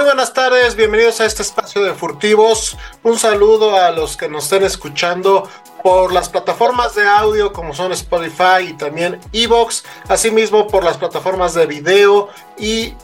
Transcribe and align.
Muy 0.00 0.06
buenas 0.06 0.32
tardes, 0.32 0.76
bienvenidos 0.76 1.20
a 1.20 1.26
este 1.26 1.42
espacio 1.42 1.84
de 1.84 1.92
furtivos. 1.92 2.74
Un 3.02 3.18
saludo 3.18 3.76
a 3.76 3.90
los 3.90 4.16
que 4.16 4.30
nos 4.30 4.44
estén 4.44 4.62
escuchando 4.62 5.46
por 5.82 6.10
las 6.10 6.30
plataformas 6.30 6.94
de 6.94 7.06
audio 7.06 7.52
como 7.52 7.74
son 7.74 7.92
Spotify 7.92 8.68
y 8.70 8.72
también 8.72 9.20
Evox, 9.34 9.84
asimismo 10.08 10.66
por 10.68 10.84
las 10.84 10.96
plataformas 10.96 11.52
de 11.52 11.66
video 11.66 12.30
y, 12.58 12.94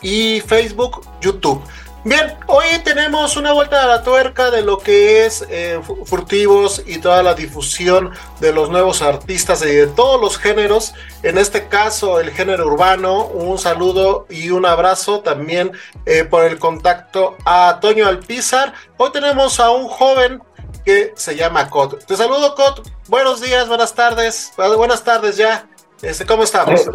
y 0.00 0.40
Facebook, 0.40 1.06
YouTube. 1.20 1.62
Bien, 2.06 2.38
hoy 2.46 2.66
tenemos 2.84 3.36
una 3.36 3.52
vuelta 3.52 3.82
a 3.82 3.86
la 3.88 4.04
tuerca 4.04 4.52
de 4.52 4.62
lo 4.62 4.78
que 4.78 5.26
es 5.26 5.44
eh, 5.50 5.80
Furtivos 6.04 6.80
y 6.86 6.98
toda 6.98 7.20
la 7.24 7.34
difusión 7.34 8.12
de 8.38 8.52
los 8.52 8.70
nuevos 8.70 9.02
artistas 9.02 9.60
y 9.62 9.74
de 9.74 9.88
todos 9.88 10.20
los 10.20 10.38
géneros. 10.38 10.94
En 11.24 11.36
este 11.36 11.66
caso, 11.66 12.20
el 12.20 12.30
género 12.30 12.68
urbano. 12.68 13.26
Un 13.26 13.58
saludo 13.58 14.26
y 14.30 14.50
un 14.50 14.66
abrazo 14.66 15.18
también 15.18 15.72
eh, 16.04 16.22
por 16.22 16.44
el 16.44 16.60
contacto 16.60 17.36
a 17.44 17.78
Toño 17.80 18.06
Alpizar. 18.06 18.72
Hoy 18.98 19.10
tenemos 19.10 19.58
a 19.58 19.70
un 19.70 19.88
joven 19.88 20.40
que 20.84 21.12
se 21.16 21.34
llama 21.34 21.68
Cot. 21.68 22.06
Te 22.06 22.16
saludo, 22.16 22.54
Cot. 22.54 22.88
Buenos 23.08 23.40
días, 23.40 23.66
buenas 23.66 23.96
tardes. 23.96 24.52
Buenas 24.56 25.02
tardes 25.02 25.36
ya. 25.36 25.68
Este, 26.02 26.24
¿Cómo 26.24 26.44
estamos? 26.44 26.88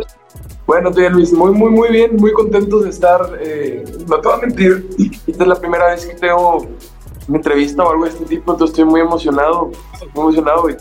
Bueno, 0.71 0.89
tío 0.89 1.09
Luis, 1.09 1.33
muy, 1.33 1.51
muy, 1.51 1.69
muy 1.69 1.89
bien, 1.89 2.15
muy 2.15 2.31
contentos 2.31 2.85
de 2.85 2.91
estar. 2.91 3.37
Eh, 3.41 3.83
no 4.07 4.21
te 4.21 4.27
voy 4.29 4.37
a 4.37 4.41
mentir, 4.41 4.87
esta 5.27 5.43
es 5.43 5.49
la 5.49 5.55
primera 5.59 5.87
vez 5.87 6.05
que 6.05 6.13
tengo 6.13 6.65
una 7.27 7.37
entrevista 7.39 7.83
o 7.83 7.91
algo 7.91 8.05
de 8.05 8.11
este 8.11 8.23
tipo, 8.23 8.53
entonces 8.53 8.73
estoy 8.73 8.89
muy 8.89 9.01
emocionado, 9.01 9.69
muy 10.13 10.27
emocionado. 10.27 10.61
Güey. 10.61 10.77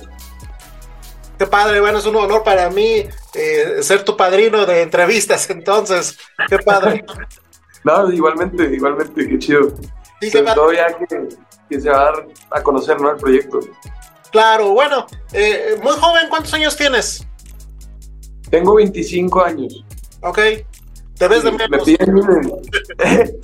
Qué 1.36 1.44
padre, 1.44 1.80
bueno, 1.80 1.98
es 1.98 2.06
un 2.06 2.14
honor 2.14 2.44
para 2.44 2.70
mí 2.70 3.04
eh, 3.34 3.78
ser 3.82 4.04
tu 4.04 4.16
padrino 4.16 4.64
de 4.64 4.82
entrevistas, 4.82 5.50
entonces, 5.50 6.16
qué 6.48 6.58
padre. 6.60 7.04
no, 7.82 8.12
igualmente, 8.12 8.72
igualmente, 8.72 9.26
qué 9.26 9.38
chido. 9.40 9.74
Sí, 10.20 10.30
Sobre 10.30 10.54
todo 10.54 10.72
ya 10.72 10.86
que, 10.96 11.28
que, 11.68 11.80
se 11.80 11.90
va 11.90 11.96
a 11.96 12.04
dar 12.04 12.26
a 12.52 12.62
conocer, 12.62 13.00
¿no? 13.00 13.10
El 13.10 13.16
proyecto. 13.16 13.58
Claro, 14.30 14.68
bueno, 14.68 15.08
eh, 15.32 15.80
muy 15.82 15.96
joven, 15.96 16.28
¿cuántos 16.28 16.54
años 16.54 16.76
tienes? 16.76 17.26
Tengo 18.50 18.74
25 18.74 19.44
años. 19.44 19.84
Ok. 20.22 20.38
Te 21.16 21.28
ves 21.28 21.44
de 21.44 21.52
menos. 21.52 21.86
Me 21.86 21.96
piden 21.96 22.14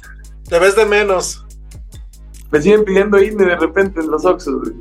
Te 0.48 0.58
ves 0.58 0.76
de 0.76 0.86
menos. 0.86 1.44
Me 2.50 2.62
siguen 2.62 2.84
pidiendo 2.84 3.18
irme 3.18 3.44
de 3.44 3.56
repente 3.56 4.00
en 4.00 4.10
los 4.10 4.24
Oxos. 4.24 4.72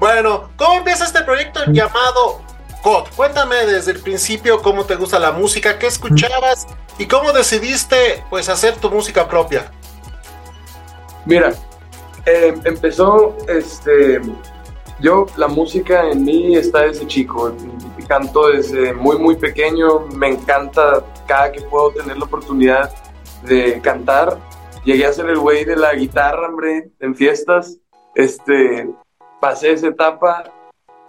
bueno, 0.00 0.48
¿cómo 0.56 0.78
empieza 0.78 1.04
este 1.04 1.22
proyecto 1.22 1.60
llamado 1.72 2.40
COD? 2.82 3.08
Cuéntame 3.16 3.66
desde 3.66 3.92
el 3.92 3.98
principio 3.98 4.62
cómo 4.62 4.84
te 4.84 4.94
gusta 4.94 5.18
la 5.18 5.32
música, 5.32 5.78
qué 5.78 5.88
escuchabas 5.88 6.66
y 6.98 7.06
cómo 7.06 7.32
decidiste 7.32 8.22
pues 8.30 8.48
hacer 8.48 8.76
tu 8.76 8.90
música 8.90 9.28
propia. 9.28 9.70
Mira, 11.24 11.54
eh, 12.24 12.54
empezó 12.64 13.36
este 13.48 14.20
yo, 15.00 15.26
la 15.36 15.48
música 15.48 16.10
en 16.10 16.24
mí 16.24 16.56
está 16.56 16.82
desde 16.82 17.06
chico. 17.06 17.52
Canto 18.08 18.48
desde 18.48 18.94
muy, 18.94 19.18
muy 19.18 19.36
pequeño. 19.36 20.06
Me 20.16 20.28
encanta 20.28 21.04
cada 21.26 21.52
que 21.52 21.60
puedo 21.62 21.90
tener 21.90 22.16
la 22.16 22.24
oportunidad 22.24 22.94
de 23.42 23.80
cantar. 23.80 24.38
Llegué 24.84 25.06
a 25.06 25.12
ser 25.12 25.28
el 25.28 25.38
güey 25.38 25.64
de 25.64 25.76
la 25.76 25.94
guitarra, 25.94 26.48
hombre, 26.48 26.90
en 27.00 27.14
fiestas. 27.14 27.78
Este, 28.14 28.88
pasé 29.40 29.72
esa 29.72 29.88
etapa 29.88 30.44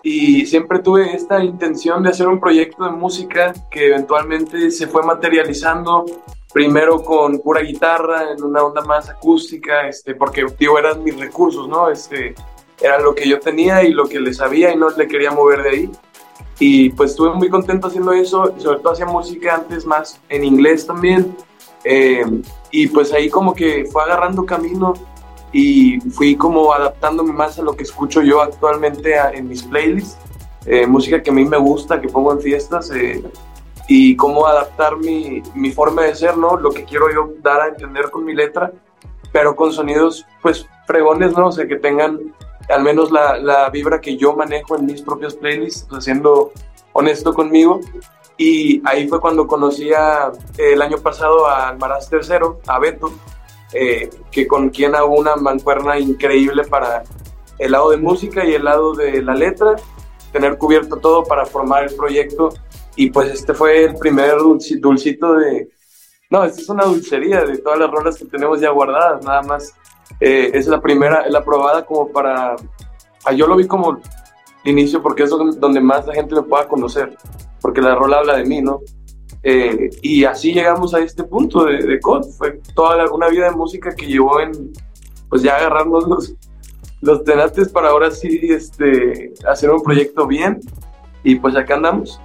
y 0.04 0.46
siempre 0.46 0.80
tuve 0.80 1.14
esta 1.16 1.44
intención 1.44 2.04
de 2.04 2.10
hacer 2.10 2.28
un 2.28 2.40
proyecto 2.40 2.84
de 2.86 2.92
música 2.92 3.54
que 3.70 3.88
eventualmente 3.88 4.72
se 4.72 4.88
fue 4.88 5.04
materializando 5.04 6.06
primero 6.54 7.04
con 7.04 7.40
pura 7.40 7.62
guitarra 7.62 8.32
en 8.32 8.44
una 8.44 8.64
onda 8.64 8.82
más 8.82 9.10
acústica, 9.10 9.88
este, 9.88 10.16
porque 10.16 10.46
tío 10.58 10.78
eran 10.78 11.04
mis 11.04 11.18
recursos, 11.20 11.68
¿no? 11.68 11.90
Este, 11.90 12.34
era 12.82 13.00
lo 13.00 13.16
que 13.16 13.28
yo 13.28 13.40
tenía 13.40 13.84
y 13.84 13.92
lo 13.92 14.08
que 14.08 14.20
le 14.20 14.34
sabía 14.34 14.72
y 14.72 14.78
no 14.78 14.90
le 14.90 15.08
quería 15.08 15.32
mover 15.32 15.64
de 15.64 15.70
ahí. 15.70 15.92
Y 16.60 16.90
pues 16.90 17.12
estuve 17.12 17.34
muy 17.34 17.50
contento 17.50 17.88
haciendo 17.88 18.12
eso, 18.12 18.54
y 18.58 18.62
sobre 18.62 18.80
todo 18.80 18.94
hacía 18.94 19.06
música 19.06 19.56
antes 19.56 19.86
más 19.86 20.20
en 20.30 20.44
inglés 20.44 20.86
también. 20.86 21.36
Eh, 21.84 22.26
y 22.72 22.88
pues 22.88 23.14
ahí 23.14 23.30
como 23.30 23.54
que 23.54 23.86
fue 23.92 24.04
agarrando 24.04 24.46
camino 24.46 24.94
y 25.54 26.00
fui 26.12 26.36
como 26.36 26.74
adaptándome 26.74 27.32
más 27.32 27.58
a 27.60 27.62
lo 27.62 27.76
que 27.76 27.84
escucho 27.84 28.22
yo 28.22 28.42
actualmente 28.42 29.16
en 29.34 29.48
mis 29.48 29.64
playlists. 29.64 30.18
Eh, 30.66 30.86
música 30.86 31.24
que 31.24 31.30
a 31.30 31.34
mí 31.34 31.46
me 31.46 31.58
gusta, 31.58 32.02
que 32.02 32.10
pongo 32.10 32.34
en 32.34 32.42
fiestas. 32.42 32.92
Eh, 32.92 33.24
y 33.88 34.16
cómo 34.18 34.46
adaptar 34.48 34.98
mi, 34.98 35.42
mi 35.56 35.72
forma 35.72 36.04
de 36.04 36.16
ser, 36.16 36.38
¿no? 36.38 36.58
Lo 36.58 36.72
que 36.72 36.84
quiero 36.84 37.10
yo 37.14 37.34
dar 37.42 37.62
a 37.62 37.68
entender 37.70 38.12
con 38.12 38.26
mi 38.26 38.36
letra, 38.36 38.74
pero 39.32 39.56
con 39.56 39.72
sonidos 39.72 40.26
pues 40.42 40.68
fregones, 40.86 41.32
¿no? 41.38 41.48
O 41.48 41.52
sea, 41.52 41.68
que 41.68 41.78
tengan 41.78 42.34
al 42.70 42.84
menos 42.84 43.12
la, 43.12 43.38
la 43.38 43.70
vibra 43.70 44.02
que 44.02 44.18
yo 44.18 44.34
manejo 44.34 44.78
en 44.78 44.86
mis 44.86 45.02
propios 45.02 45.36
playlists, 45.36 45.88
siendo 46.04 46.52
honesto 46.94 47.34
conmigo. 47.34 47.80
Y 48.38 48.82
ahí 48.88 49.08
fue 49.08 49.20
cuando 49.20 49.48
conocí 49.48 49.92
a, 49.94 50.32
el 50.58 50.82
año 50.82 50.98
pasado 50.98 51.48
a 51.48 51.70
Almaraz 51.70 52.10
Tercero, 52.10 52.60
a 52.68 52.78
Beto, 52.80 53.12
eh, 53.74 54.10
que 54.32 54.48
con 54.48 54.70
quien 54.70 54.96
hago 54.96 55.16
una 55.16 55.36
mancuerna 55.36 55.98
increíble 55.98 56.64
para 56.64 57.04
el 57.58 57.72
lado 57.72 57.90
de 57.90 57.98
música 57.98 58.46
y 58.46 58.54
el 58.54 58.66
lado 58.66 58.94
de 58.94 59.24
la 59.24 59.34
letra, 59.34 59.76
tener 60.32 60.58
cubierto 60.58 60.98
todo 60.98 61.24
para 61.24 61.46
formar 61.46 61.86
el 61.86 61.96
proyecto. 61.96 62.50
Y 62.96 63.10
pues 63.10 63.32
este 63.32 63.54
fue 63.54 63.86
el 63.86 63.96
primer 63.96 64.38
dulcito 64.38 65.34
de... 65.34 65.70
No, 66.30 66.44
esta 66.44 66.62
es 66.62 66.70
una 66.70 66.84
dulcería 66.84 67.44
de 67.46 67.58
todas 67.58 67.80
las 67.80 67.90
rolas 67.90 68.18
que 68.18 68.26
tenemos 68.26 68.60
ya 68.60 68.70
guardadas, 68.70 69.24
nada 69.24 69.42
más 69.44 69.74
eh, 70.20 70.52
es 70.54 70.68
la 70.68 70.82
primera, 70.82 71.28
la 71.30 71.44
probada 71.44 71.86
como 71.86 72.10
para, 72.10 72.56
ah, 73.26 73.34
yo 73.34 73.48
lo 73.48 73.56
vi 73.56 73.68
como 73.68 74.00
inicio 74.64 75.02
porque 75.02 75.24
es 75.24 75.30
donde 75.30 75.80
más 75.80 76.08
la 76.08 76.14
gente 76.14 76.36
me 76.36 76.44
pueda 76.44 76.68
conocer, 76.68 77.16
porque 77.62 77.82
la 77.82 77.96
rola 77.96 78.20
habla 78.20 78.38
de 78.38 78.46
mí, 78.46 78.62
¿no? 78.62 78.82
Eh, 79.44 79.90
y 80.02 80.26
así 80.26 80.54
llegamos 80.54 80.94
a 80.94 81.00
este 81.00 81.24
punto 81.24 81.66
de, 81.66 81.84
de 81.84 82.00
COD, 82.00 82.24
fue 82.38 82.60
toda 82.76 83.06
una 83.12 83.30
vida 83.30 83.50
de 83.50 83.56
música 83.56 83.96
que 83.96 84.08
llevó 84.08 84.40
en, 84.40 84.74
pues 85.30 85.42
ya 85.42 85.56
agarrarnos 85.56 86.08
los, 86.08 86.34
los 87.02 87.24
tenates 87.24 87.70
para 87.70 87.90
ahora 87.90 88.12
sí 88.12 88.40
este, 88.50 89.34
hacer 89.48 89.70
un 89.70 89.82
proyecto 89.82 90.28
bien 90.28 90.60
y 91.24 91.36
pues 91.36 91.56
acá 91.56 91.76
andamos. 91.76 92.20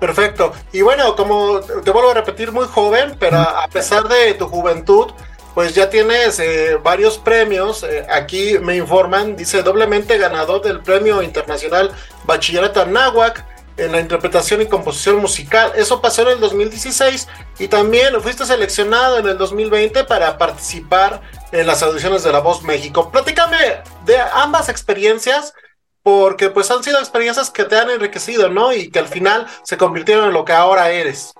Perfecto. 0.00 0.52
Y 0.72 0.82
bueno, 0.82 1.16
como 1.16 1.60
te 1.60 1.90
vuelvo 1.90 2.10
a 2.10 2.14
repetir, 2.14 2.52
muy 2.52 2.66
joven, 2.66 3.16
pero 3.18 3.38
a 3.38 3.66
pesar 3.68 4.06
de 4.08 4.34
tu 4.34 4.46
juventud, 4.46 5.06
pues 5.54 5.74
ya 5.74 5.90
tienes 5.90 6.38
eh, 6.38 6.76
varios 6.82 7.18
premios. 7.18 7.82
Eh, 7.82 8.06
aquí 8.10 8.58
me 8.60 8.76
informan, 8.76 9.36
dice 9.36 9.62
doblemente 9.62 10.18
ganador 10.18 10.62
del 10.62 10.80
Premio 10.80 11.22
Internacional 11.22 11.92
Bachillerato 12.24 12.82
Anáhuac 12.82 13.44
en 13.78 13.92
la 13.92 14.00
interpretación 14.00 14.60
y 14.60 14.66
composición 14.66 15.16
musical. 15.16 15.72
Eso 15.76 16.00
pasó 16.00 16.22
en 16.22 16.28
el 16.28 16.40
2016 16.40 17.28
y 17.58 17.68
también 17.68 18.20
fuiste 18.20 18.44
seleccionado 18.44 19.18
en 19.18 19.28
el 19.28 19.38
2020 19.38 20.04
para 20.04 20.36
participar 20.36 21.22
en 21.52 21.66
las 21.66 21.82
audiciones 21.82 22.22
de 22.24 22.32
La 22.32 22.40
Voz 22.40 22.62
México. 22.62 23.10
Platícame 23.10 23.82
de 24.04 24.18
ambas 24.32 24.68
experiencias 24.68 25.54
porque 26.02 26.50
pues 26.50 26.70
han 26.70 26.82
sido 26.82 26.98
experiencias 26.98 27.50
que 27.50 27.64
te 27.64 27.76
han 27.76 27.90
enriquecido, 27.90 28.48
¿no? 28.48 28.72
Y 28.72 28.90
que 28.90 28.98
al 28.98 29.08
final 29.08 29.46
se 29.62 29.76
convirtieron 29.76 30.26
en 30.26 30.32
lo 30.32 30.44
que 30.44 30.52
ahora 30.52 30.90
eres. 30.90 31.32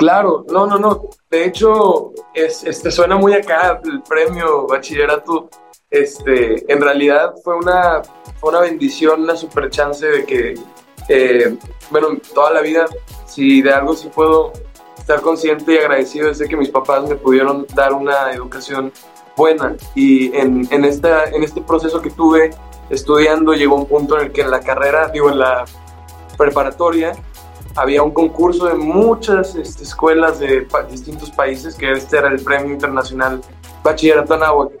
Claro, 0.00 0.46
no, 0.48 0.66
no, 0.66 0.78
no. 0.78 1.10
De 1.30 1.44
hecho, 1.44 2.12
es, 2.32 2.64
este, 2.64 2.90
suena 2.90 3.16
muy 3.16 3.34
acá 3.34 3.82
el 3.84 4.00
premio 4.00 4.66
bachillerato. 4.66 5.50
Este, 5.90 6.72
en 6.72 6.80
realidad 6.80 7.34
fue 7.44 7.58
una, 7.58 8.00
una 8.40 8.60
bendición, 8.60 9.24
una 9.24 9.36
super 9.36 9.68
chance 9.68 10.06
de 10.06 10.24
que, 10.24 10.54
eh, 11.10 11.54
bueno, 11.90 12.16
toda 12.32 12.50
la 12.50 12.62
vida, 12.62 12.86
si 13.26 13.60
de 13.60 13.74
algo 13.74 13.94
sí 13.94 14.08
puedo 14.08 14.54
estar 14.96 15.20
consciente 15.20 15.74
y 15.74 15.76
agradecido 15.76 16.32
de 16.32 16.48
que 16.48 16.56
mis 16.56 16.70
papás 16.70 17.06
me 17.06 17.16
pudieron 17.16 17.66
dar 17.74 17.92
una 17.92 18.32
educación 18.32 18.90
buena 19.36 19.76
y 19.94 20.34
en, 20.34 20.66
en, 20.70 20.86
esta, 20.86 21.24
en 21.24 21.44
este 21.44 21.60
proceso 21.60 22.00
que 22.00 22.08
tuve 22.08 22.50
estudiando 22.88 23.52
llegó 23.52 23.76
un 23.76 23.86
punto 23.86 24.18
en 24.18 24.28
el 24.28 24.32
que 24.32 24.40
en 24.40 24.50
la 24.50 24.60
carrera, 24.60 25.08
digo, 25.08 25.28
en 25.28 25.40
la 25.40 25.66
preparatoria, 26.38 27.12
había 27.76 28.02
un 28.02 28.10
concurso 28.10 28.66
de 28.66 28.74
muchas 28.74 29.54
este, 29.54 29.84
escuelas 29.84 30.40
de 30.40 30.66
distintos 30.90 31.30
países, 31.30 31.74
que 31.74 31.92
este 31.92 32.18
era 32.18 32.28
el 32.28 32.42
Premio 32.42 32.72
Internacional 32.72 33.40
Bachillerato 33.82 34.34
Anáhuac, 34.34 34.72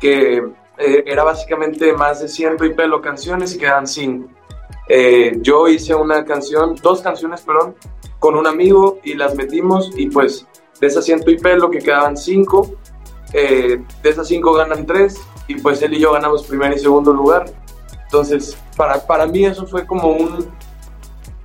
que 0.00 0.38
eh, 0.78 1.04
era 1.06 1.24
básicamente 1.24 1.92
más 1.92 2.20
de 2.20 2.28
100 2.28 2.56
y 2.62 2.68
pelo 2.70 3.00
canciones 3.00 3.54
y 3.54 3.58
quedaban 3.58 3.86
5. 3.86 4.28
Eh, 4.88 5.38
yo 5.40 5.68
hice 5.68 5.94
una 5.94 6.24
canción, 6.24 6.74
dos 6.82 7.00
canciones, 7.00 7.40
perdón, 7.40 7.74
con 8.18 8.36
un 8.36 8.46
amigo 8.46 8.98
y 9.02 9.14
las 9.14 9.34
metimos 9.34 9.90
y 9.96 10.08
pues 10.08 10.46
de 10.80 10.86
esas 10.86 11.04
100 11.04 11.22
y 11.26 11.36
pelo 11.36 11.70
que 11.70 11.78
quedaban 11.78 12.16
5, 12.16 12.70
eh, 13.32 13.82
de 14.02 14.10
esas 14.10 14.28
5 14.28 14.52
ganan 14.52 14.84
3 14.84 15.20
y 15.48 15.54
pues 15.56 15.80
él 15.82 15.94
y 15.94 16.00
yo 16.00 16.12
ganamos 16.12 16.44
primer 16.46 16.72
y 16.74 16.78
segundo 16.78 17.12
lugar. 17.12 17.46
Entonces, 18.04 18.56
para, 18.76 19.06
para 19.06 19.26
mí 19.26 19.44
eso 19.44 19.66
fue 19.66 19.86
como 19.86 20.08
un, 20.08 20.52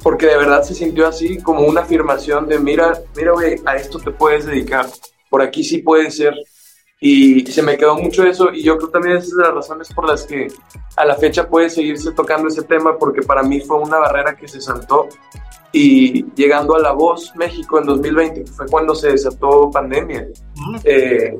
porque 0.03 0.27
de 0.27 0.37
verdad 0.37 0.63
se 0.63 0.75
sintió 0.75 1.07
así, 1.07 1.37
como 1.39 1.61
una 1.61 1.81
afirmación 1.81 2.47
de, 2.47 2.59
mira, 2.59 2.93
mira, 3.15 3.31
güey, 3.33 3.59
a 3.65 3.75
esto 3.75 3.99
te 3.99 4.11
puedes 4.11 4.45
dedicar, 4.45 4.87
por 5.29 5.41
aquí 5.41 5.63
sí 5.63 5.79
puede 5.79 6.09
ser. 6.11 6.35
Y 7.01 7.45
se 7.45 7.61
me 7.61 7.77
quedó 7.77 7.95
mucho 7.95 8.25
eso 8.25 8.51
y 8.51 8.61
yo 8.61 8.77
creo 8.77 8.89
también 8.89 9.17
esas 9.17 9.29
son 9.29 9.41
las 9.41 9.53
razones 9.53 9.93
por 9.93 10.05
las 10.05 10.23
que 10.23 10.47
a 10.97 11.05
la 11.05 11.15
fecha 11.15 11.47
puede 11.47 11.69
seguirse 11.69 12.11
tocando 12.11 12.49
ese 12.49 12.63
tema 12.63 12.97
porque 12.97 13.21
para 13.21 13.41
mí 13.41 13.61
fue 13.61 13.77
una 13.77 13.99
barrera 13.99 14.35
que 14.35 14.49
se 14.49 14.59
saltó 14.59 15.07
y 15.71 16.25
llegando 16.33 16.75
a 16.75 16.79
La 16.79 16.91
Voz 16.91 17.33
México 17.35 17.79
en 17.79 17.85
2020, 17.85 18.43
que 18.43 18.51
fue 18.51 18.65
cuando 18.67 18.95
se 18.95 19.11
desató 19.11 19.69
pandemia, 19.71 20.27
eh, 20.83 21.37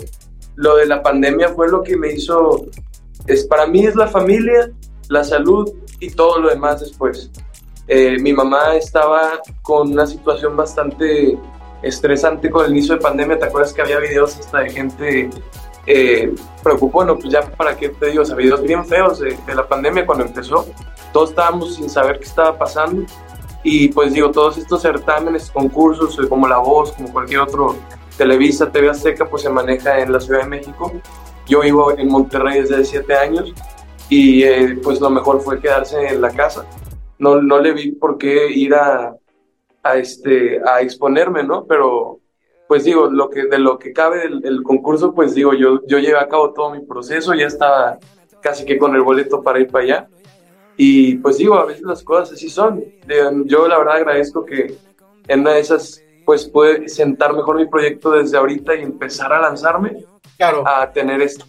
lo 0.55 0.75
de 0.75 0.85
la 0.85 1.01
pandemia 1.01 1.49
fue 1.49 1.69
lo 1.69 1.81
que 1.81 1.97
me 1.97 2.11
hizo, 2.13 2.67
es, 3.27 3.45
para 3.45 3.65
mí 3.65 3.85
es 3.85 3.95
la 3.95 4.07
familia, 4.07 4.71
la 5.09 5.23
salud 5.23 5.73
y 5.99 6.11
todo 6.11 6.39
lo 6.39 6.49
demás 6.49 6.81
después. 6.81 7.31
Eh, 7.91 8.19
mi 8.19 8.33
mamá 8.33 8.75
estaba 8.75 9.41
con 9.63 9.91
una 9.91 10.05
situación 10.05 10.55
bastante 10.55 11.35
estresante 11.81 12.51
con 12.51 12.63
el 12.65 12.71
inicio 12.71 12.93
de 12.93 13.01
pandemia. 13.01 13.39
¿Te 13.39 13.45
acuerdas 13.45 13.73
que 13.73 13.81
había 13.81 13.97
videos 13.97 14.37
hasta 14.37 14.59
de 14.59 14.69
gente 14.69 15.29
eh, 15.87 16.31
preocupó? 16.61 16.99
Bueno, 16.99 17.17
pues 17.17 17.33
ya 17.33 17.41
para 17.41 17.75
qué 17.75 17.89
te 17.89 18.11
digo, 18.11 18.21
o 18.21 18.25
sea, 18.25 18.35
videos 18.35 18.61
bien 18.61 18.85
feos 18.85 19.19
de, 19.19 19.35
la 19.55 19.67
pandemia 19.67 20.05
cuando 20.05 20.25
empezó. 20.25 20.67
Todos 21.11 21.31
estábamos 21.31 21.75
sin 21.77 21.89
saber 21.89 22.19
qué 22.19 22.25
estaba 22.25 22.55
pasando. 22.55 23.05
Y 23.63 23.87
pues 23.87 24.13
digo, 24.13 24.29
todos 24.29 24.59
estos 24.59 24.83
certámenes, 24.83 25.49
concursos, 25.49 26.17
eh, 26.19 26.29
como 26.29 26.47
La 26.47 26.59
Voz, 26.59 26.91
como 26.91 27.11
cualquier 27.11 27.39
otro 27.39 27.75
Televisa, 28.17 28.71
TV 28.71 28.89
Azteca, 28.89 29.25
pues 29.25 29.41
se 29.41 29.49
maneja 29.49 29.99
en 29.99 30.13
la 30.13 30.19
Ciudad 30.19 30.41
de 30.41 30.47
México. 30.47 30.91
Yo 31.47 31.61
vivo 31.61 31.97
en 31.97 32.07
Monterrey 32.07 32.61
desde 32.61 32.85
siete 32.85 33.15
años 33.15 33.51
y 34.09 34.43
eh, 34.43 34.77
pues 34.83 35.01
lo 35.01 35.09
mejor 35.09 35.41
fue 35.41 35.59
quedarse 35.59 36.07
en 36.07 36.21
la 36.21 36.29
casa. 36.29 36.67
No, 37.19 37.41
no 37.41 37.59
le 37.59 37.73
vi 37.73 37.91
por 37.91 38.17
qué 38.17 38.49
ir 38.49 38.73
a, 38.73 39.13
a, 39.83 39.97
este, 39.97 40.61
a 40.65 40.81
exponerme, 40.81 41.43
¿no? 41.43 41.65
Pero, 41.65 42.19
pues 42.67 42.85
digo, 42.85 43.07
lo 43.07 43.29
que, 43.29 43.45
de 43.45 43.59
lo 43.59 43.77
que 43.77 43.93
cabe 43.93 44.29
del, 44.41 44.63
concurso, 44.63 45.13
pues 45.13 45.35
digo, 45.35 45.53
yo, 45.53 45.81
yo 45.85 45.99
llevé 45.99 46.17
a 46.17 46.27
cabo 46.27 46.53
todo 46.53 46.71
mi 46.71 46.81
proceso, 46.81 47.33
ya 47.33 47.47
estaba 47.47 47.99
casi 48.41 48.65
que 48.65 48.77
con 48.77 48.95
el 48.95 49.01
boleto 49.01 49.41
para 49.41 49.59
ir 49.59 49.67
para 49.67 49.83
allá. 49.83 50.07
Y 50.77 51.15
pues 51.15 51.37
digo, 51.37 51.55
a 51.55 51.65
veces 51.65 51.83
las 51.83 52.03
cosas 52.03 52.33
así 52.33 52.49
son. 52.49 52.81
Yo 53.45 53.67
la 53.67 53.77
verdad 53.77 53.97
agradezco 53.97 54.45
que 54.45 54.75
en 55.27 55.41
una 55.41 55.53
de 55.53 55.59
esas, 55.59 56.01
pues 56.25 56.47
pude 56.47 56.87
sentar 56.87 57.33
mejor 57.33 57.57
mi 57.57 57.65
proyecto 57.65 58.11
desde 58.11 58.37
ahorita 58.37 58.75
y 58.75 58.83
empezar 58.83 59.33
a 59.33 59.41
lanzarme. 59.41 60.05
Claro. 60.37 60.65
A 60.65 60.89
tener 60.89 61.21
este... 61.21 61.43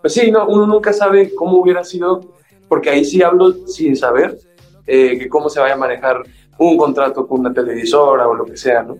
Pues 0.00 0.14
sí, 0.14 0.30
no, 0.30 0.46
uno 0.46 0.64
nunca 0.64 0.92
sabe 0.92 1.34
cómo 1.34 1.58
hubiera 1.58 1.82
sido, 1.82 2.20
porque 2.68 2.90
ahí 2.90 3.04
sí 3.04 3.20
hablo 3.20 3.52
sin 3.66 3.96
saber 3.96 4.38
eh, 4.86 5.18
que 5.18 5.28
cómo 5.28 5.48
se 5.48 5.60
vaya 5.60 5.74
a 5.74 5.78
manejar 5.78 6.22
un 6.58 6.76
contrato 6.76 7.26
con 7.26 7.40
una 7.40 7.52
televisora 7.52 8.28
o 8.28 8.34
lo 8.34 8.44
que 8.44 8.56
sea, 8.56 8.82
¿no? 8.82 8.98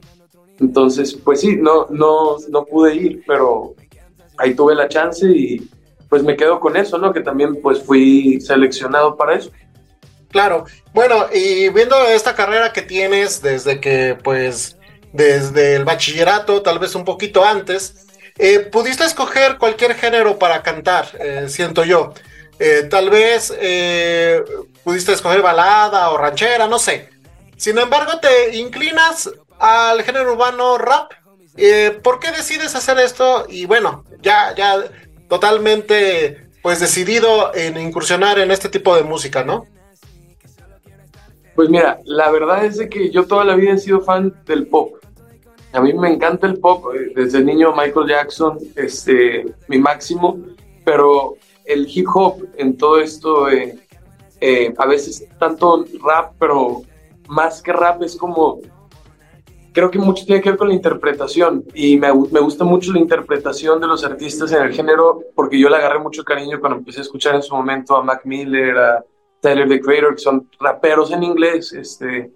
Entonces, 0.58 1.14
pues 1.14 1.40
sí, 1.40 1.56
no, 1.56 1.86
no, 1.90 2.36
no 2.48 2.64
pude 2.64 2.94
ir, 2.94 3.22
pero 3.26 3.74
ahí 4.38 4.54
tuve 4.54 4.74
la 4.74 4.88
chance 4.88 5.26
y 5.26 5.68
pues 6.08 6.22
me 6.22 6.36
quedo 6.36 6.60
con 6.60 6.76
eso, 6.76 6.98
¿no? 6.98 7.12
Que 7.12 7.20
también 7.20 7.60
pues 7.60 7.82
fui 7.82 8.40
seleccionado 8.40 9.16
para 9.16 9.34
eso. 9.34 9.50
Claro, 10.30 10.64
bueno, 10.92 11.26
y 11.32 11.68
viendo 11.70 11.96
esta 12.06 12.34
carrera 12.34 12.72
que 12.72 12.82
tienes 12.82 13.42
desde 13.42 13.80
que 13.80 14.18
pues 14.22 14.76
desde 15.12 15.76
el 15.76 15.84
bachillerato, 15.84 16.62
tal 16.62 16.78
vez 16.78 16.94
un 16.94 17.04
poquito 17.04 17.44
antes, 17.44 18.06
eh, 18.38 18.60
pudiste 18.60 19.04
escoger 19.04 19.56
cualquier 19.56 19.94
género 19.94 20.38
para 20.38 20.62
cantar, 20.62 21.06
eh, 21.20 21.46
siento 21.48 21.84
yo. 21.84 22.12
Tal 22.90 23.10
vez 23.10 23.52
pudiste 24.86 25.12
escoger 25.12 25.42
balada 25.42 26.10
o 26.10 26.16
ranchera, 26.16 26.68
no 26.68 26.78
sé. 26.78 27.08
Sin 27.56 27.76
embargo, 27.76 28.20
te 28.20 28.56
inclinas 28.56 29.28
al 29.58 30.00
género 30.04 30.34
urbano 30.34 30.78
rap. 30.78 31.10
Eh, 31.56 31.98
¿Por 32.04 32.20
qué 32.20 32.30
decides 32.30 32.76
hacer 32.76 32.96
esto? 33.00 33.46
Y 33.48 33.66
bueno, 33.66 34.04
ya, 34.22 34.54
ya 34.54 34.84
totalmente 35.28 36.50
pues 36.62 36.78
decidido 36.78 37.52
en 37.52 37.76
incursionar 37.80 38.38
en 38.38 38.52
este 38.52 38.68
tipo 38.68 38.94
de 38.94 39.02
música, 39.02 39.42
¿no? 39.42 39.66
Pues 41.56 41.68
mira, 41.68 41.98
la 42.04 42.30
verdad 42.30 42.64
es 42.64 42.76
de 42.76 42.88
que 42.88 43.10
yo 43.10 43.26
toda 43.26 43.44
la 43.44 43.56
vida 43.56 43.72
he 43.72 43.78
sido 43.78 44.02
fan 44.02 44.32
del 44.46 44.68
pop. 44.68 44.92
A 45.72 45.80
mí 45.80 45.92
me 45.94 46.10
encanta 46.12 46.46
el 46.46 46.60
pop, 46.60 46.94
eh, 46.94 47.10
desde 47.12 47.42
niño 47.42 47.74
Michael 47.74 48.06
Jackson, 48.06 48.56
este, 48.76 49.46
mi 49.66 49.80
máximo, 49.80 50.38
pero 50.84 51.34
el 51.64 51.88
hip 51.92 52.06
hop 52.14 52.46
en 52.56 52.76
todo 52.76 53.00
esto, 53.00 53.50
eh, 53.50 53.76
a 54.76 54.86
veces 54.86 55.26
tanto 55.38 55.84
rap, 56.02 56.34
pero 56.38 56.82
más 57.28 57.62
que 57.62 57.72
rap 57.72 58.02
es 58.02 58.16
como, 58.16 58.60
creo 59.72 59.90
que 59.90 59.98
mucho 59.98 60.24
tiene 60.24 60.40
que 60.40 60.50
ver 60.50 60.58
con 60.58 60.68
la 60.68 60.74
interpretación 60.74 61.64
y 61.74 61.96
me, 61.96 62.08
me, 62.08 62.40
gusta 62.40 62.64
mucho 62.64 62.92
la 62.92 62.98
interpretación 62.98 63.80
de 63.80 63.86
los 63.86 64.04
artistas 64.04 64.52
en 64.52 64.62
el 64.62 64.72
género 64.72 65.20
porque 65.34 65.58
yo 65.58 65.68
le 65.68 65.76
agarré 65.76 65.98
mucho 65.98 66.24
cariño 66.24 66.60
cuando 66.60 66.78
empecé 66.78 67.00
a 67.00 67.02
escuchar 67.02 67.34
en 67.34 67.42
su 67.42 67.54
momento 67.54 67.96
a 67.96 68.02
Mac 68.02 68.22
Miller, 68.24 68.76
a 68.78 69.04
Tyler 69.40 69.68
the 69.68 69.80
Creator, 69.80 70.14
que 70.14 70.22
son 70.22 70.48
raperos 70.58 71.10
en 71.12 71.22
inglés, 71.22 71.72
este, 71.72 72.32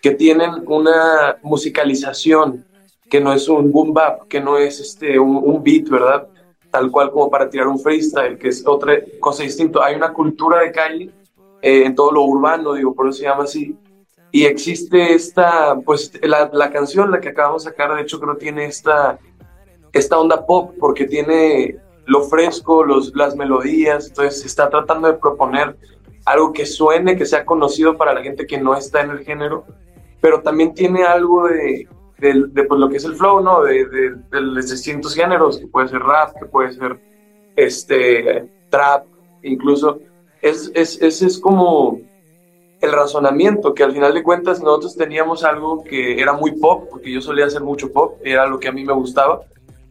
que 0.00 0.12
tienen 0.12 0.50
una 0.66 1.36
musicalización 1.42 2.66
que 3.08 3.20
no 3.20 3.32
es 3.32 3.48
un 3.48 3.70
boom 3.70 3.92
bap, 3.92 4.26
que 4.26 4.40
no 4.40 4.56
es 4.56 4.80
este, 4.80 5.18
un, 5.18 5.62
beat, 5.62 5.88
¿verdad? 5.88 6.28
Tal 6.70 6.90
cual 6.90 7.10
como 7.10 7.30
para 7.30 7.48
tirar 7.50 7.68
un 7.68 7.78
freestyle, 7.78 8.38
que 8.38 8.48
es 8.48 8.66
otra 8.66 8.98
cosa 9.20 9.42
distinta. 9.42 9.84
Hay 9.84 9.94
una 9.94 10.12
cultura 10.12 10.60
de 10.60 10.72
calle 10.72 11.10
eh, 11.62 11.84
en 11.86 11.94
todo 11.94 12.12
lo 12.12 12.24
urbano, 12.24 12.74
digo, 12.74 12.94
por 12.94 13.08
eso 13.08 13.18
se 13.18 13.24
llama 13.24 13.44
así, 13.44 13.76
y 14.30 14.44
existe 14.44 15.14
esta, 15.14 15.76
pues 15.84 16.12
la, 16.22 16.50
la, 16.52 16.70
canción, 16.70 17.10
la 17.10 17.20
que 17.20 17.28
acabamos 17.30 17.64
de 17.64 17.70
sacar, 17.70 17.94
de 17.94 18.02
hecho 18.02 18.20
creo 18.20 18.36
tiene 18.36 18.64
esta, 18.64 19.18
esta 19.92 20.18
onda 20.18 20.44
pop, 20.46 20.74
porque 20.80 21.06
tiene 21.06 21.76
lo 22.06 22.22
fresco, 22.24 22.84
los, 22.84 23.14
las 23.14 23.36
melodías, 23.36 24.08
entonces 24.08 24.44
está 24.44 24.68
tratando 24.68 25.08
de 25.08 25.14
proponer 25.14 25.76
algo 26.24 26.52
que 26.52 26.66
suene, 26.66 27.16
que 27.16 27.26
sea 27.26 27.44
conocido 27.44 27.96
para 27.96 28.14
la 28.14 28.22
gente 28.22 28.46
que 28.46 28.58
no 28.58 28.74
está 28.74 29.02
en 29.02 29.10
el 29.10 29.20
género, 29.20 29.64
pero 30.20 30.40
también 30.40 30.72
tiene 30.74 31.04
algo 31.04 31.48
de, 31.48 31.88
de, 32.18 32.64
pues, 32.64 32.80
lo 32.80 32.88
que 32.88 32.96
es 32.96 33.04
el 33.04 33.16
flow, 33.16 33.40
¿no? 33.40 33.62
De, 33.62 33.84
de, 33.86 34.10
de, 34.30 34.62
distintos 34.62 35.14
géneros, 35.14 35.58
que 35.58 35.66
puede 35.66 35.88
ser 35.88 36.00
rap, 36.00 36.34
que 36.38 36.46
puede 36.46 36.72
ser 36.72 37.00
este, 37.56 38.48
trap, 38.70 39.04
incluso. 39.42 39.98
Es, 40.42 40.70
es, 40.74 41.00
es, 41.00 41.22
es 41.22 41.38
como 41.38 42.00
el 42.82 42.90
razonamiento, 42.90 43.74
que 43.74 43.84
al 43.84 43.92
final 43.92 44.12
de 44.12 44.24
cuentas 44.24 44.60
nosotros 44.60 44.96
teníamos 44.96 45.44
algo 45.44 45.84
que 45.84 46.20
era 46.20 46.32
muy 46.32 46.58
pop, 46.58 46.88
porque 46.90 47.12
yo 47.12 47.20
solía 47.20 47.46
hacer 47.46 47.62
mucho 47.62 47.92
pop, 47.92 48.18
era 48.24 48.46
lo 48.48 48.58
que 48.58 48.66
a 48.66 48.72
mí 48.72 48.84
me 48.84 48.92
gustaba, 48.92 49.42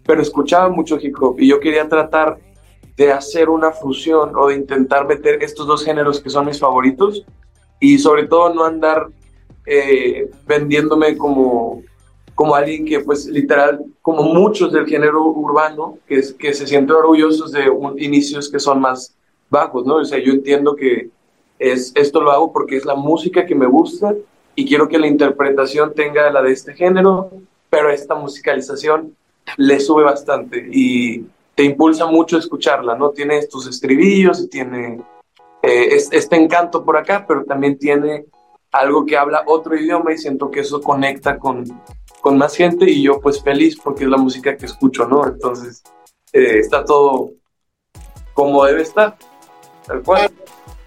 pero 0.05 0.21
escuchaba 0.21 0.67
mucho 0.67 0.99
hip 1.01 1.15
hop 1.21 1.39
y 1.39 1.47
yo 1.47 1.59
quería 1.61 1.87
tratar 1.87 2.37
de 2.97 3.13
hacer 3.13 3.49
una 3.49 3.71
fusión 3.71 4.35
o 4.35 4.47
de 4.47 4.55
intentar 4.55 5.07
meter 5.07 5.41
estos 5.41 5.65
dos 5.65 5.85
géneros 5.85 6.19
que 6.19 6.29
son 6.29 6.45
mis 6.45 6.59
favoritos 6.59 7.25
y 7.79 7.97
sobre 7.97 8.27
todo 8.27 8.53
no 8.53 8.65
andar 8.65 9.07
eh, 9.65 10.29
vendiéndome 10.45 11.17
como, 11.17 11.81
como 12.35 12.55
alguien 12.55 12.85
que 12.85 12.99
pues 12.99 13.25
literal, 13.25 13.85
como 14.01 14.23
muchos 14.23 14.73
del 14.73 14.85
género 14.85 15.23
urbano, 15.23 15.97
que, 16.05 16.21
que 16.37 16.53
se 16.53 16.67
sienten 16.67 16.97
orgullosos 16.97 17.53
de 17.53 17.71
inicios 17.99 18.51
que 18.51 18.59
son 18.59 18.81
más 18.81 19.15
bajos, 19.51 19.85
¿no? 19.85 19.97
O 19.97 20.05
sea, 20.05 20.17
yo 20.17 20.33
entiendo 20.33 20.75
que 20.75 21.09
es 21.59 21.91
esto 21.93 22.21
lo 22.21 22.31
hago 22.31 22.51
porque 22.51 22.77
es 22.77 22.85
la 22.85 22.95
música 22.95 23.45
que 23.45 23.53
me 23.53 23.67
gusta 23.67 24.15
y 24.55 24.65
quiero 24.65 24.87
que 24.87 24.97
la 24.97 25.07
interpretación 25.07 25.93
tenga 25.93 26.31
la 26.31 26.41
de 26.41 26.51
este 26.53 26.73
género, 26.73 27.29
pero 27.69 27.91
esta 27.91 28.15
musicalización 28.15 29.15
le 29.57 29.79
sube 29.79 30.03
bastante 30.03 30.67
y 30.71 31.25
te 31.53 31.63
impulsa 31.63 32.07
mucho 32.07 32.37
escucharla, 32.37 32.95
¿no? 32.95 33.11
Tiene 33.11 33.37
estos 33.37 33.67
estribillos 33.67 34.41
y 34.41 34.47
tiene 34.47 35.01
eh, 35.61 35.89
este 36.11 36.35
encanto 36.35 36.83
por 36.83 36.97
acá, 36.97 37.25
pero 37.27 37.43
también 37.43 37.77
tiene 37.77 38.25
algo 38.71 39.05
que 39.05 39.17
habla 39.17 39.43
otro 39.45 39.75
idioma 39.75 40.13
y 40.13 40.17
siento 40.17 40.49
que 40.49 40.61
eso 40.61 40.81
conecta 40.81 41.37
con, 41.37 41.65
con 42.21 42.37
más 42.37 42.55
gente 42.55 42.89
y 42.89 43.03
yo 43.03 43.19
pues 43.19 43.43
feliz 43.43 43.77
porque 43.77 44.05
es 44.05 44.09
la 44.09 44.17
música 44.17 44.55
que 44.55 44.65
escucho, 44.65 45.07
¿no? 45.07 45.27
Entonces 45.27 45.83
eh, 46.31 46.59
está 46.59 46.85
todo 46.85 47.31
como 48.33 48.65
debe 48.65 48.81
estar, 48.81 49.17
tal 49.85 50.01
cual. 50.03 50.31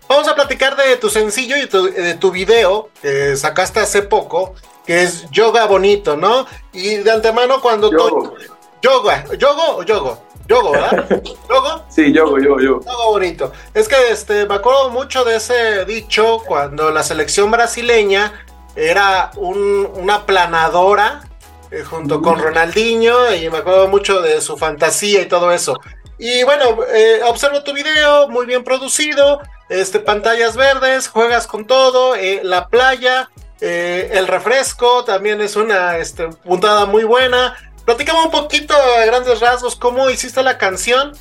Vamos 0.09 0.29
a 0.29 0.35
platicar 0.35 0.77
de 0.77 0.97
tu 0.97 1.09
sencillo 1.09 1.57
y 1.57 1.67
de 1.67 2.15
tu 2.15 2.31
video 2.31 2.91
que 3.01 3.37
sacaste 3.37 3.81
hace 3.81 4.03
poco, 4.03 4.55
que 4.85 5.03
es 5.03 5.29
Yoga 5.31 5.67
Bonito, 5.67 6.17
¿no? 6.17 6.47
Y 6.73 6.97
de 6.97 7.11
antemano 7.11 7.61
cuando... 7.61 7.91
Yogo. 7.91 8.35
Yoga, 8.83 9.25
¿yogo 9.39 9.77
o 9.79 9.83
yogo? 9.83 10.23
Yogo, 10.47 10.73
¿verdad? 10.73 11.09
¿Yogo? 11.49 11.85
Sí, 11.89 12.13
yogo, 12.13 12.39
yogo, 12.39 12.61
yogo. 12.61 12.81
Yogo 12.85 13.11
bonito. 13.13 13.53
Es 13.73 13.89
que 13.89 13.97
este, 14.11 14.47
me 14.47 14.57
acuerdo 14.57 14.91
mucho 14.91 15.25
de 15.25 15.37
ese 15.37 15.87
dicho 15.87 16.43
cuando 16.47 16.91
la 16.91 17.03
selección 17.03 17.51
brasileña 17.51 18.45
era 18.77 19.31
un, 19.37 19.89
una 19.95 20.27
planadora 20.27 21.23
eh, 21.71 21.83
junto 21.83 22.21
con 22.21 22.39
Ronaldinho 22.39 23.35
y 23.35 23.49
me 23.49 23.59
acuerdo 23.59 23.89
mucho 23.89 24.21
de 24.21 24.41
su 24.43 24.59
fantasía 24.59 25.23
y 25.23 25.27
todo 25.27 25.51
eso. 25.51 25.81
Y 26.25 26.43
bueno, 26.43 26.83
eh, 26.91 27.21
observo 27.27 27.63
tu 27.63 27.75
video, 27.75 28.31
muy 28.31 28.47
bien 28.47 28.65
producido, 28.65 29.43
este, 29.69 30.01
pantallas 30.01 30.57
verdes, 30.57 31.07
juegas 31.07 31.47
con 31.47 31.67
todo, 31.67 32.17
eh, 32.17 32.41
la 32.43 32.69
playa, 32.69 33.29
el 33.61 34.27
refresco 34.27 35.05
también 35.05 35.43
es 35.43 35.55
una 35.55 35.99
este, 35.99 36.29
puntada 36.29 36.87
muy 36.87 37.05
buena. 37.05 37.55
Platícame 37.85 38.23
un 38.25 38.31
poquito 38.31 38.75
a 38.75 39.05
grandes 39.05 39.41
rasgos 39.41 39.77
cómo 39.77 40.09
hiciste 40.09 40.43
la 40.43 40.57
canción 40.57 41.13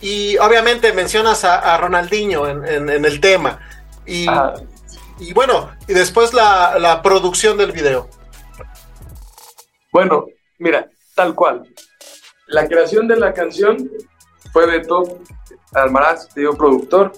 y 0.00 0.36
obviamente 0.38 0.92
mencionas 0.92 1.42
a, 1.44 1.76
Ronaldinho 1.76 2.48
en, 2.48 2.88
el 2.88 3.20
tema. 3.20 3.58
Y, 4.06 4.26
y, 5.18 5.32
bueno, 5.32 5.72
y 5.88 5.92
después 5.92 6.32
la, 6.32 6.78
la 6.78 7.02
producción 7.02 7.58
del 7.58 7.72
video. 7.72 8.08
Bueno, 9.90 10.26
mira, 10.58 10.88
tal 11.16 11.34
cual. 11.34 11.64
La 12.46 12.68
creación 12.68 13.08
de 13.08 13.16
la 13.16 13.32
canción 13.32 13.90
fue 14.52 14.66
Beto 14.66 15.02
Almaraz, 15.72 16.28
tío 16.28 16.52
productor, 16.52 17.12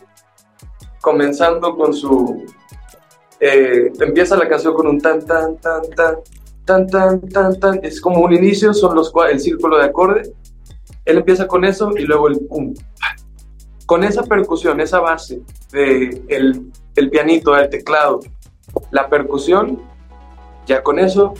comenzando 1.00 1.76
con 1.76 1.92
su... 1.92 2.46
Eh, 3.40 3.92
empieza 4.00 4.36
la 4.36 4.48
canción 4.48 4.74
con 4.74 4.86
un 4.86 5.00
tan, 5.00 5.24
tan, 5.26 5.56
tan, 5.58 5.82
tan, 5.90 6.16
tan, 6.64 6.86
tan, 6.86 7.20
tan, 7.28 7.60
tan. 7.60 7.80
Es 7.82 8.00
como 8.00 8.20
un 8.20 8.32
inicio, 8.32 8.72
son 8.72 8.94
los 8.94 9.12
el 9.30 9.40
círculo 9.40 9.76
de 9.76 9.84
acorde. 9.84 10.32
Él 11.04 11.18
empieza 11.18 11.46
con 11.46 11.64
eso 11.64 11.90
y 11.96 12.02
luego 12.02 12.28
el 12.28 12.38
pum. 12.46 12.72
Con 13.84 14.04
esa 14.04 14.22
percusión, 14.22 14.80
esa 14.80 15.00
base 15.00 15.42
de 15.72 16.22
el, 16.28 16.72
el 16.94 17.10
pianito, 17.10 17.54
el 17.56 17.68
teclado, 17.68 18.20
la 18.92 19.08
percusión, 19.10 19.82
ya 20.66 20.82
con 20.82 20.98
eso 20.98 21.34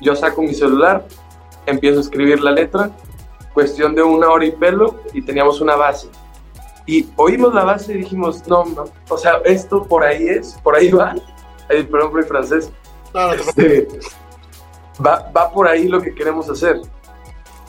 yo 0.00 0.14
saco 0.14 0.42
mi 0.42 0.54
celular, 0.54 1.06
empiezo 1.66 1.98
a 1.98 2.02
escribir 2.02 2.40
la 2.40 2.50
letra 2.50 2.90
cuestión 3.54 3.94
de 3.94 4.02
una 4.02 4.28
hora 4.30 4.44
y 4.44 4.52
pelo 4.52 5.00
y 5.12 5.22
teníamos 5.22 5.60
una 5.60 5.76
base. 5.76 6.08
Y 6.86 7.06
oímos 7.16 7.54
la 7.54 7.64
base 7.64 7.92
y 7.92 7.98
dijimos, 7.98 8.46
no, 8.46 8.64
o 9.08 9.18
sea, 9.18 9.40
esto 9.44 9.84
por 9.84 10.04
ahí 10.04 10.26
es, 10.28 10.54
por 10.62 10.74
ahí 10.74 10.90
va. 10.90 11.14
Ay, 11.68 11.84
perdón 11.84 12.10
por 12.10 12.20
el 12.20 12.26
francés. 12.26 12.72
Este, 13.34 13.88
va, 15.04 15.30
va 15.36 15.50
por 15.52 15.68
ahí 15.68 15.86
lo 15.88 16.00
que 16.00 16.14
queremos 16.14 16.48
hacer. 16.48 16.80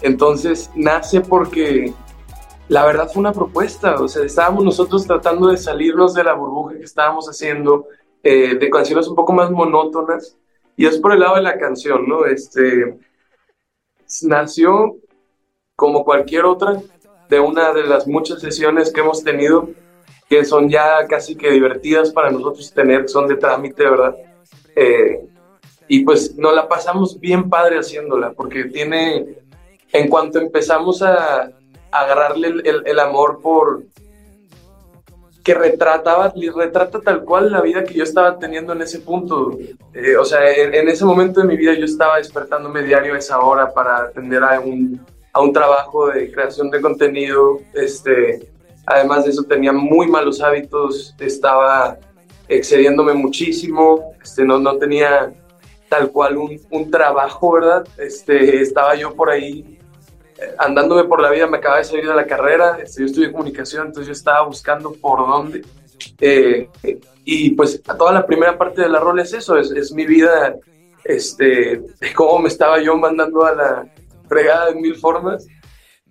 Entonces 0.01 0.71
nace 0.75 1.19
porque 1.21 1.93
la 2.69 2.85
verdad 2.85 3.09
fue 3.11 3.19
una 3.19 3.33
propuesta, 3.33 3.95
o 3.95 4.07
sea, 4.07 4.23
estábamos 4.23 4.63
nosotros 4.63 5.05
tratando 5.05 5.47
de 5.47 5.57
salirnos 5.57 6.13
de 6.13 6.23
la 6.23 6.33
burbuja 6.33 6.77
que 6.77 6.83
estábamos 6.83 7.27
haciendo, 7.27 7.87
eh, 8.23 8.55
de 8.55 8.69
canciones 8.69 9.07
un 9.07 9.15
poco 9.15 9.33
más 9.33 9.49
monótonas, 9.49 10.37
y 10.77 10.85
es 10.85 10.97
por 10.99 11.11
el 11.11 11.19
lado 11.19 11.35
de 11.35 11.41
la 11.41 11.57
canción, 11.57 12.07
¿no? 12.07 12.25
Este, 12.25 12.97
nació 14.21 14.97
como 15.79 16.03
cualquier 16.03 16.43
otra, 16.43 16.77
de 17.29 17.39
una 17.39 17.71
de 17.71 17.83
las 17.83 18.05
muchas 18.05 18.41
sesiones 18.41 18.91
que 18.91 18.99
hemos 18.99 19.23
tenido, 19.23 19.69
que 20.29 20.43
son 20.43 20.69
ya 20.69 21.07
casi 21.07 21.35
que 21.35 21.49
divertidas 21.49 22.11
para 22.11 22.29
nosotros 22.29 22.73
tener, 22.73 23.07
son 23.07 23.29
de 23.29 23.37
trámite, 23.37 23.89
¿verdad? 23.89 24.13
Eh, 24.75 25.21
y 25.87 26.03
pues 26.03 26.35
nos 26.35 26.53
la 26.53 26.67
pasamos 26.67 27.17
bien 27.17 27.49
padre 27.49 27.79
haciéndola, 27.79 28.33
porque 28.33 28.65
tiene, 28.65 29.37
en 29.93 30.09
cuanto 30.09 30.37
empezamos 30.39 31.01
a, 31.01 31.49
agarrarle 31.91 32.49
el, 32.49 32.83
el, 32.85 32.99
amor 32.99 33.39
por 33.41 33.81
que 35.43 35.55
retrataba, 35.55 36.31
retrata 36.55 36.99
tal 36.99 37.23
cual 37.23 37.51
la 37.51 37.61
vida 37.61 37.83
que 37.83 37.95
yo 37.95 38.03
estaba 38.03 38.37
teniendo 38.37 38.73
en 38.73 38.83
ese 38.83 38.99
punto. 38.99 39.57
Eh, 39.95 40.15
o 40.15 40.23
sea, 40.23 40.51
en, 40.51 40.75
en, 40.75 40.87
ese 40.87 41.03
momento 41.03 41.41
de 41.41 41.47
mi 41.47 41.57
vida 41.57 41.73
yo 41.73 41.85
estaba 41.85 42.17
despertándome 42.17 42.83
diario 42.83 43.15
a 43.15 43.17
esa 43.17 43.39
hora 43.39 43.73
para 43.73 44.03
atender 44.03 44.43
a 44.43 44.59
un, 44.59 45.03
a 45.33 45.41
un 45.41 45.53
trabajo 45.53 46.07
de 46.07 46.31
creación 46.31 46.69
de 46.69 46.81
contenido. 46.81 47.59
Este, 47.73 48.49
además 48.85 49.25
de 49.25 49.31
eso 49.31 49.43
tenía 49.43 49.71
muy 49.71 50.07
malos 50.07 50.41
hábitos, 50.41 51.15
estaba 51.19 51.97
excediéndome 52.47 53.13
muchísimo, 53.13 54.13
este, 54.23 54.43
no, 54.43 54.57
no 54.57 54.77
tenía 54.77 55.31
tal 55.87 56.11
cual 56.11 56.37
un, 56.37 56.59
un 56.71 56.89
trabajo, 56.91 57.53
¿verdad? 57.53 57.87
Este, 57.97 58.61
estaba 58.61 58.95
yo 58.95 59.13
por 59.15 59.29
ahí 59.29 59.77
eh, 60.37 60.55
andándome 60.57 61.03
por 61.03 61.21
la 61.21 61.29
vida, 61.29 61.47
me 61.47 61.57
acababa 61.57 61.79
de 61.79 61.85
salir 61.85 62.07
de 62.07 62.15
la 62.15 62.25
carrera, 62.25 62.79
este, 62.81 63.01
yo 63.01 63.05
estudié 63.07 63.31
comunicación, 63.31 63.87
entonces 63.87 64.07
yo 64.07 64.13
estaba 64.13 64.45
buscando 64.45 64.93
por 64.93 65.19
dónde. 65.19 65.63
Eh, 66.21 66.69
y 67.25 67.51
pues 67.51 67.81
toda 67.83 68.11
la 68.13 68.25
primera 68.25 68.57
parte 68.57 68.81
de 68.81 68.89
la 68.89 68.99
rol 68.99 69.19
es 69.19 69.33
eso, 69.33 69.57
es, 69.57 69.91
mi 69.91 70.05
vida, 70.05 70.55
este, 71.03 71.81
cómo 72.15 72.39
me 72.39 72.47
estaba 72.47 72.81
yo 72.81 72.95
mandando 72.97 73.45
a 73.45 73.53
la, 73.53 73.87
fregada 74.29 74.67
de 74.67 74.75
mil 74.75 74.95
formas. 74.95 75.45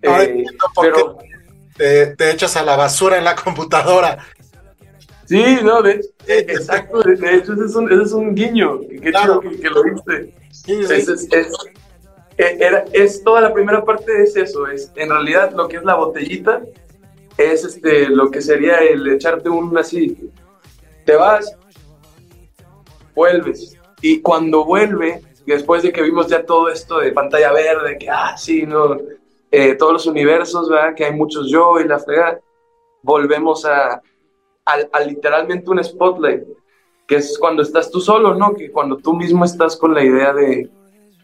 Eh, 0.01 0.45
pero 0.79 1.17
te, 1.77 2.31
echas 2.31 2.55
a 2.57 2.63
la 2.63 2.75
basura 2.75 3.17
en 3.17 3.23
la 3.23 3.35
computadora. 3.35 4.19
Sí, 5.25 5.59
no, 5.63 5.81
de, 5.81 6.01
eh, 6.27 6.45
exacto, 6.47 7.01
de, 7.01 7.13
hecho 7.35 7.53
ese 7.53 7.65
es 7.65 7.75
un, 7.75 7.91
ese 7.91 8.01
es 8.01 8.11
un 8.13 8.33
guiño, 8.33 8.79
qué 8.81 9.11
chido 9.11 9.41
que, 9.41 9.69
lo 9.69 9.83
viste. 9.83 10.33
Es, 10.67 11.27
eh, 11.31 12.57
era, 12.59 12.85
es, 12.93 13.23
toda 13.23 13.41
la 13.41 13.53
primera 13.53 13.85
parte 13.85 14.23
es 14.23 14.35
eso, 14.35 14.67
es 14.67 14.91
en 14.95 15.09
realidad 15.09 15.51
lo 15.53 15.67
que 15.67 15.77
es 15.77 15.83
la 15.83 15.95
botellita, 15.95 16.61
es 17.37 17.63
este, 17.63 18.09
lo 18.09 18.31
que 18.31 18.41
sería 18.41 18.77
el 18.77 19.07
echarte 19.07 19.49
un 19.49 19.77
así, 19.77 20.17
te 21.05 21.15
vas, 21.15 21.55
vuelves, 23.13 23.77
y 24.01 24.21
cuando 24.21 24.65
vuelve, 24.65 25.21
después 25.53 25.83
de 25.83 25.91
que 25.91 26.01
vimos 26.01 26.27
ya 26.27 26.45
todo 26.45 26.69
esto 26.69 26.99
de 26.99 27.11
pantalla 27.11 27.51
verde, 27.51 27.97
que, 27.97 28.09
ah, 28.09 28.35
sí, 28.37 28.65
no, 28.65 28.97
eh, 29.51 29.75
todos 29.75 29.93
los 29.93 30.05
universos, 30.05 30.69
¿verdad? 30.69 30.93
Que 30.95 31.05
hay 31.05 31.13
muchos 31.13 31.49
yo 31.49 31.79
y 31.79 31.87
la 31.87 31.99
fregada, 31.99 32.39
volvemos 33.01 33.65
a, 33.65 34.01
a, 34.65 34.99
literalmente 35.01 35.69
un 35.69 35.83
spotlight, 35.83 36.43
que 37.07 37.15
es 37.15 37.37
cuando 37.39 37.63
estás 37.63 37.89
tú 37.89 37.99
solo, 37.99 38.35
¿no? 38.35 38.53
Que 38.53 38.71
cuando 38.71 38.97
tú 38.97 39.13
mismo 39.13 39.45
estás 39.45 39.75
con 39.75 39.93
la 39.93 40.03
idea 40.03 40.33
de 40.33 40.69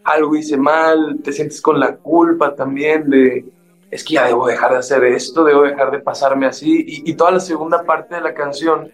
algo 0.04 0.36
hice 0.36 0.58
mal, 0.58 1.20
te 1.24 1.32
sientes 1.32 1.62
con 1.62 1.80
la 1.80 1.98
culpa 1.98 2.56
también 2.56 3.10
de, 3.10 3.46
es 3.92 4.04
que 4.04 4.16
ya 4.16 4.28
debo 4.28 4.48
dejar 4.48 4.72
de 4.72 4.78
hacer 4.78 5.04
esto, 5.04 5.44
debo 5.44 5.64
dejar 5.64 5.92
de 5.92 6.00
pasarme 6.00 6.48
así, 6.48 6.84
y, 6.88 7.10
y 7.10 7.14
toda 7.16 7.32
la 7.32 7.40
segunda 7.40 7.84
parte 7.84 8.16
de 8.16 8.22
la 8.22 8.34
canción 8.34 8.92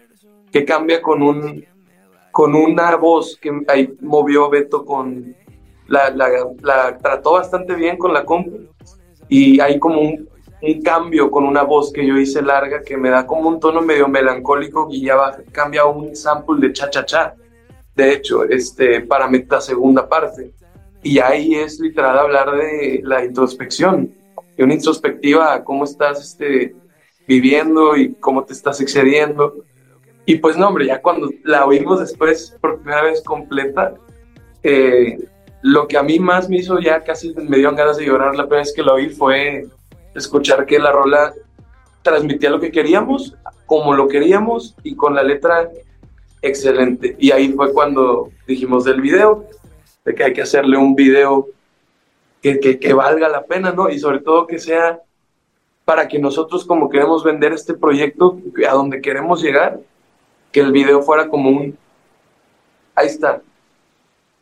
que 0.50 0.64
cambia 0.64 1.00
con 1.00 1.22
un, 1.22 1.64
con 2.32 2.54
una 2.54 2.96
voz 2.96 3.38
que 3.40 3.50
ahí 3.68 3.94
movió 4.00 4.48
Beto 4.48 4.84
con 4.84 5.36
la, 5.86 6.10
la, 6.10 6.98
trató 6.98 7.32
bastante 7.32 7.74
bien 7.74 7.98
con 7.98 8.12
la 8.12 8.24
compu. 8.24 8.66
Y 9.28 9.60
hay 9.60 9.78
como 9.78 10.00
un, 10.00 10.28
un, 10.62 10.82
cambio 10.82 11.30
con 11.30 11.44
una 11.44 11.62
voz 11.62 11.92
que 11.92 12.06
yo 12.06 12.16
hice 12.16 12.42
larga 12.42 12.82
que 12.82 12.96
me 12.96 13.10
da 13.10 13.26
como 13.26 13.48
un 13.48 13.60
tono 13.60 13.82
medio 13.82 14.08
melancólico 14.08 14.88
y 14.90 15.02
ya 15.02 15.16
va, 15.16 15.36
cambia 15.52 15.84
un 15.84 16.16
sample 16.16 16.66
de 16.66 16.72
cha 16.72 16.90
cha 16.90 17.04
cha. 17.04 17.34
De 17.94 18.14
hecho 18.14 18.44
este 18.44 19.02
para 19.02 19.30
la 19.30 19.60
segunda 19.60 20.08
parte. 20.08 20.52
Y 21.02 21.18
ahí 21.18 21.54
es 21.54 21.80
literal 21.80 22.18
hablar 22.18 22.52
de 22.56 23.00
la 23.04 23.24
introspección. 23.24 24.14
De 24.56 24.64
una 24.64 24.74
introspectiva 24.74 25.52
a 25.52 25.64
cómo 25.64 25.84
estás 25.84 26.22
este, 26.22 26.74
viviendo 27.26 27.96
y 27.96 28.14
cómo 28.14 28.44
te 28.44 28.52
estás 28.52 28.80
excediendo 28.80 29.64
y 30.24 30.36
pues 30.36 30.56
no, 30.56 30.68
hombre, 30.68 30.86
ya 30.86 31.02
cuando 31.02 31.28
la 31.44 31.66
oímos 31.66 32.00
después 32.00 32.56
por 32.60 32.80
primera 32.80 33.02
vez 33.02 33.22
completa, 33.22 33.94
eh, 34.62 35.18
lo 35.62 35.88
que 35.88 35.96
a 35.96 36.02
mí 36.02 36.18
más 36.18 36.48
me 36.48 36.56
hizo 36.56 36.78
ya 36.78 37.02
casi 37.02 37.34
me 37.34 37.58
dio 37.58 37.74
ganas 37.74 37.96
de 37.96 38.06
llorar 38.06 38.34
la 38.34 38.44
primera 38.44 38.62
vez 38.62 38.72
que 38.74 38.82
la 38.82 38.92
oí 38.92 39.08
fue 39.08 39.66
escuchar 40.14 40.66
que 40.66 40.78
la 40.78 40.92
rola 40.92 41.32
transmitía 42.02 42.50
lo 42.50 42.60
que 42.60 42.70
queríamos, 42.70 43.36
como 43.66 43.94
lo 43.94 44.08
queríamos 44.08 44.76
y 44.82 44.94
con 44.94 45.14
la 45.14 45.22
letra 45.22 45.70
excelente. 46.40 47.16
Y 47.18 47.30
ahí 47.30 47.52
fue 47.52 47.72
cuando 47.72 48.30
dijimos 48.46 48.84
del 48.84 49.00
video, 49.00 49.46
de 50.04 50.14
que 50.14 50.24
hay 50.24 50.32
que 50.32 50.42
hacerle 50.42 50.76
un 50.76 50.94
video 50.94 51.48
que, 52.42 52.58
que, 52.58 52.78
que 52.78 52.92
valga 52.92 53.28
la 53.28 53.44
pena, 53.44 53.72
¿no? 53.72 53.88
Y 53.88 53.98
sobre 53.98 54.18
todo 54.18 54.46
que 54.46 54.58
sea 54.58 55.00
para 55.84 56.08
que 56.08 56.18
nosotros 56.18 56.64
como 56.64 56.88
queremos 56.88 57.24
vender 57.24 57.52
este 57.52 57.74
proyecto, 57.74 58.38
a 58.68 58.72
donde 58.72 59.00
queremos 59.00 59.42
llegar, 59.42 59.78
que 60.52 60.60
el 60.60 60.70
video 60.70 61.02
fuera 61.02 61.28
como 61.28 61.48
un, 61.48 61.76
ahí 62.94 63.06
está, 63.06 63.42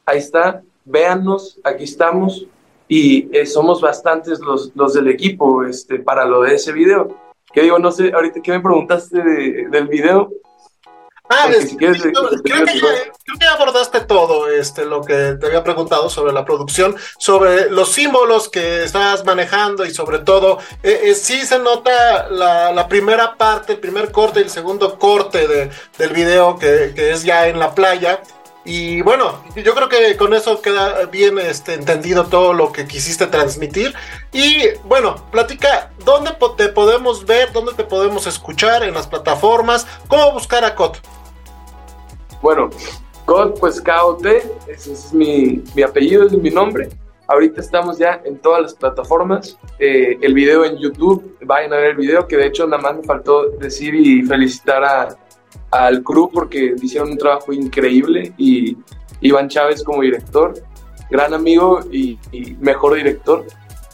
ahí 0.05 0.19
está, 0.19 0.63
véannos, 0.85 1.59
aquí 1.65 1.85
estamos 1.85 2.47
y 2.89 3.29
eh, 3.37 3.47
somos 3.47 3.81
bastantes 3.81 4.41
los, 4.41 4.73
los 4.75 4.95
del 4.95 5.09
equipo 5.09 5.65
este, 5.65 6.01
para 6.01 6.25
lo 6.27 6.43
de 6.43 6.57
ese 6.57 6.73
video. 6.73 7.17
Que 7.53 7.63
digo, 7.63 7.79
no 7.79 7.91
sé, 7.91 8.13
ahorita 8.13 8.41
que 8.43 8.53
me 8.53 8.61
preguntaste 8.61 9.23
del 9.23 9.89
video, 9.89 10.33
Ah, 11.33 11.49
creo, 11.79 11.93
que 12.65 12.81
ya, 13.41 13.53
abordaste 13.53 14.01
todo 14.01 14.49
este, 14.49 14.85
lo 14.85 15.01
que 15.05 15.37
te 15.41 15.47
había 15.47 15.63
preguntado 15.63 16.11
sobre 16.11 16.33
la 16.33 16.45
producción, 16.45 16.97
sobre 17.19 17.71
los 17.71 17.93
símbolos 17.93 18.49
que 18.49 18.83
estás 18.83 19.25
manejando 19.25 19.87
y 19.87 19.95
sobre 19.95 20.19
todo, 20.19 20.59
eh, 20.83 21.03
eh, 21.05 21.15
sí 21.15 21.47
se 21.47 21.61
nota 21.61 22.29
la, 22.29 22.89
primera 22.89 23.37
parte, 23.37 23.75
el 23.75 23.79
primer 23.79 24.11
corte 24.11 24.41
y 24.41 24.43
el 24.43 24.51
segundo 24.51 24.99
corte 24.99 25.47
de, 25.47 25.71
del 25.99 26.13
video 26.13 26.59
que, 26.59 26.93
que, 26.97 27.13
es 27.13 27.23
ya 27.23 27.47
en 27.47 27.61
la 27.61 27.77
playa. 27.77 28.21
Y 28.65 29.01
bueno, 29.03 29.45
yo 29.55 29.73
creo 29.77 29.89
que 29.89 30.17
con 30.17 30.35
eso 30.35 30.61
queda 30.61 31.07
bien 31.07 31.39
este, 31.39 31.75
entendido 31.75 32.27
todo 32.27 32.53
lo 32.55 32.73
que 32.73 32.89
quisiste 32.89 33.29
transmitir. 33.29 33.95
Y 34.33 34.65
bueno, 34.85 35.15
platica, 35.31 35.93
¿dónde 36.05 36.33
te 36.57 36.69
podemos 36.71 37.25
ver? 37.25 37.53
¿Dónde 37.53 37.73
te 37.75 37.85
podemos 37.85 38.27
escuchar? 38.27 38.83
¿En 38.83 38.95
las 38.95 39.07
plataformas? 39.07 39.87
¿Cómo 40.09 40.33
buscar 40.33 40.65
a 40.65 40.75
Cot? 40.75 41.01
Bueno, 42.43 42.71
God, 43.27 43.59
pues 43.61 43.81
KOT, 43.81 44.27
ese 44.67 44.93
es 44.93 45.13
mi, 45.13 45.63
mi 45.75 45.83
apellido, 45.83 46.27
es 46.27 46.33
mi 46.33 46.51
nombre. 46.51 46.89
Ahorita 47.27 47.61
estamos 47.61 47.99
ya 47.99 48.21
en 48.25 48.39
todas 48.39 48.63
las 48.63 48.75
plataformas. 48.75 49.59
Eh, 49.79 50.19
el 50.21 50.35
video 50.35 50.65
en 50.65 50.79
YouTube, 50.79 51.37
vayan 51.45 51.73
a 51.73 51.77
ver 51.77 51.91
el 51.91 51.97
video, 51.97 52.27
que 52.27 52.37
de 52.37 52.47
hecho 52.47 52.67
nada 52.67 52.83
más 52.83 52.97
me 52.97 53.03
faltó 53.05 53.51
decir 53.51 53.95
y 53.95 54.23
felicitar 54.23 54.83
a, 54.83 55.17
al 55.71 56.03
crew 56.03 56.31
porque 56.33 56.75
hicieron 56.81 57.13
un 57.13 57.19
trabajo 57.19 57.53
increíble 57.53 58.33
y 58.37 58.77
Iván 59.21 59.49
Chávez 59.49 59.85
como 59.85 60.03
director, 60.03 60.55
gran 61.11 61.35
amigo 61.35 61.81
y, 61.93 62.19
y 62.33 62.57
mejor 62.59 62.95
director. 62.95 63.45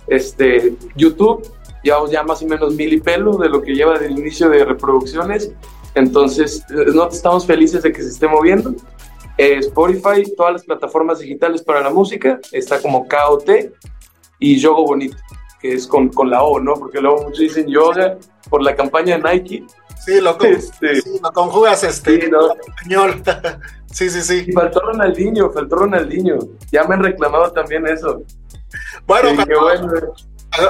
Este, 0.06 0.74
YouTube, 0.94 1.42
llevamos 1.82 2.10
ya 2.12 2.22
más 2.22 2.42
o 2.42 2.46
menos 2.46 2.74
mil 2.74 2.92
y 2.92 3.00
pelo 3.00 3.36
de 3.38 3.48
lo 3.48 3.60
que 3.60 3.74
lleva 3.74 3.98
del 3.98 4.18
inicio 4.18 4.48
de 4.48 4.64
reproducciones 4.64 5.52
entonces, 5.96 6.62
no 6.68 7.08
estamos 7.08 7.46
felices 7.46 7.82
de 7.82 7.90
que 7.90 8.02
se 8.02 8.10
esté 8.10 8.28
moviendo. 8.28 8.74
Eh, 9.38 9.60
Spotify, 9.60 10.30
todas 10.36 10.52
las 10.52 10.64
plataformas 10.64 11.20
digitales 11.20 11.62
para 11.62 11.80
la 11.80 11.88
música, 11.88 12.38
está 12.52 12.82
como 12.82 13.08
KOT 13.08 13.48
y 14.38 14.58
Yogo 14.58 14.84
Bonito, 14.84 15.16
que 15.58 15.72
es 15.72 15.86
con, 15.86 16.10
con 16.10 16.28
la 16.28 16.42
O, 16.42 16.60
¿no? 16.60 16.74
Porque 16.74 17.00
luego 17.00 17.22
muchos 17.22 17.38
dicen 17.38 17.66
yoga 17.66 18.18
por 18.50 18.62
la 18.62 18.76
campaña 18.76 19.16
de 19.16 19.22
Nike. 19.22 19.64
Sí, 20.04 20.20
lo, 20.20 20.38
este, 20.38 21.00
sí, 21.00 21.18
lo 21.22 21.32
conjugas 21.32 21.82
este, 21.82 22.20
sí, 22.20 22.30
¿no? 22.30 22.52
español. 22.52 23.22
sí, 23.90 24.10
sí, 24.10 24.20
sí. 24.20 24.52
faltó 24.52 24.80
Ronaldinho, 24.80 25.50
faltó 25.50 25.76
Ronaldinho. 25.76 26.38
Ya 26.70 26.84
me 26.84 26.94
han 26.94 27.02
reclamado 27.02 27.50
también 27.52 27.86
eso. 27.86 28.22
Bueno, 29.06 29.30
bueno. 29.34 29.92